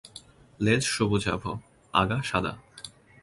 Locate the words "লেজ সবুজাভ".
0.59-1.43